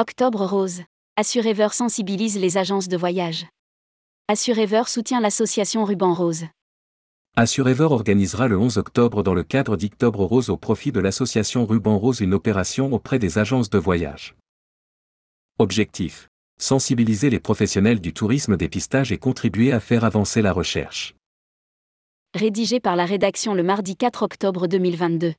[0.00, 0.82] Octobre rose.
[1.16, 3.46] Assurever sensibilise les agences de voyage.
[4.28, 6.44] Assurever soutient l'association Ruban Rose.
[7.34, 11.98] Assurever organisera le 11 octobre dans le cadre d'Octobre Rose au profit de l'association Ruban
[11.98, 14.36] Rose une opération auprès des agences de voyage.
[15.58, 16.28] Objectif.
[16.60, 21.16] Sensibiliser les professionnels du tourisme dépistage et contribuer à faire avancer la recherche.
[22.36, 25.34] Rédigé par la rédaction le mardi 4 octobre 2022.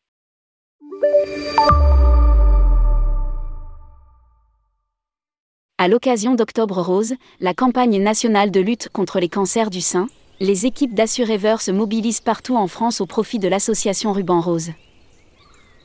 [5.81, 10.09] À l'occasion d'Octobre Rose, la campagne nationale de lutte contre les cancers du sein,
[10.41, 14.71] les équipes d'Assurever se mobilisent partout en France au profit de l'association Ruban Rose.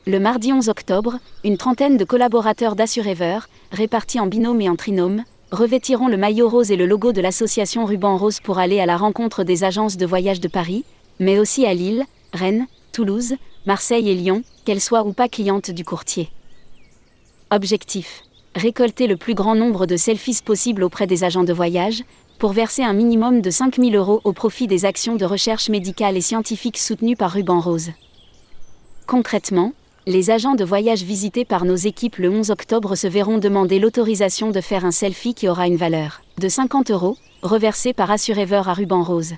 [0.05, 3.39] Le mardi 11 octobre, une trentaine de collaborateurs d'Assurever,
[3.71, 7.85] répartis en binôme et en trinôme, revêtiront le maillot rose et le logo de l'association
[7.85, 10.83] Ruban Rose pour aller à la rencontre des agences de voyage de Paris,
[11.21, 13.35] mais aussi à Lille, Rennes, Toulouse,
[13.65, 16.29] Marseille et Lyon, qu'elles soient ou pas clientes du courtier.
[17.49, 18.23] Objectif
[18.55, 22.03] récolter le plus grand nombre de selfies possible auprès des agents de voyage,
[22.39, 26.21] pour verser un minimum de 5000 euros au profit des actions de recherche médicale et
[26.21, 27.91] scientifique soutenues par Ruban Rose.
[29.07, 29.73] Concrètement,
[30.07, 34.51] les agents de voyage visités par nos équipes le 11 octobre se verront demander l'autorisation
[34.51, 38.73] de faire un selfie qui aura une valeur de 50 euros, reversée par Assurever à
[38.73, 39.33] Ruban Rose.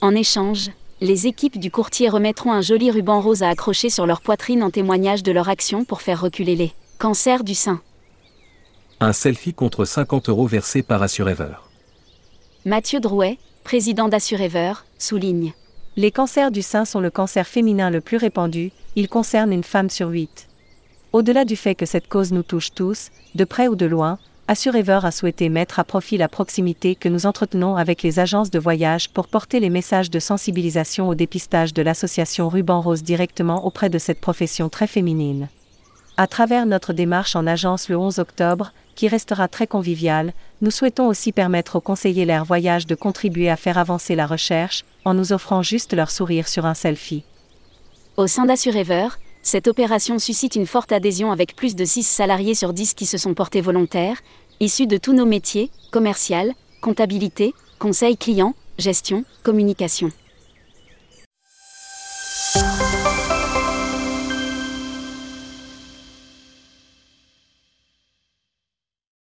[0.00, 4.20] En échange, les équipes du courtier remettront un joli ruban rose à accrocher sur leur
[4.20, 7.80] poitrine en témoignage de leur action pour faire reculer les cancers du sein.
[9.04, 11.56] Un selfie contre 50 euros versé par Assurever.
[12.64, 15.52] Mathieu Drouet, président d'Assurever, souligne.
[15.96, 19.90] Les cancers du sein sont le cancer féminin le plus répandu, ils concernent une femme
[19.90, 20.48] sur huit.
[21.12, 25.00] Au-delà du fait que cette cause nous touche tous, de près ou de loin, Assurever
[25.02, 29.10] a souhaité mettre à profit la proximité que nous entretenons avec les agences de voyage
[29.10, 33.98] pour porter les messages de sensibilisation au dépistage de l'association Ruban Rose directement auprès de
[33.98, 35.50] cette profession très féminine.
[36.16, 41.08] À travers notre démarche en agence le 11 octobre, qui restera très conviviale, nous souhaitons
[41.08, 45.32] aussi permettre aux conseillers l'air voyage de contribuer à faire avancer la recherche, en nous
[45.32, 47.24] offrant juste leur sourire sur un selfie.
[48.16, 49.08] Au sein d'Assurever,
[49.42, 53.18] cette opération suscite une forte adhésion avec plus de 6 salariés sur 10 qui se
[53.18, 54.22] sont portés volontaires,
[54.60, 60.10] issus de tous nos métiers, commercial, comptabilité, conseil client, gestion, communication.